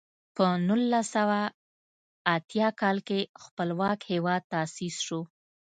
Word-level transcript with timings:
په 0.35 0.45
نولس 0.67 1.05
سوه 1.15 1.39
اتیا 2.35 2.67
کال 2.81 2.97
کې 3.07 3.19
خپلواک 3.43 3.99
هېواد 4.11 4.41
تاسیس 4.53 4.95
شو. 5.05 5.21